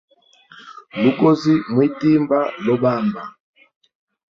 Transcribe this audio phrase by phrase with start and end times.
[1.01, 3.21] Lugozi mwitimba lobamba.